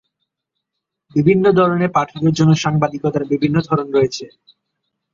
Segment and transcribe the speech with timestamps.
[1.15, 4.25] বিভিন্ন ধরনের পাঠকের জন্য সাংবাদিকতার বিভিন্ন ধরন রয়েছে।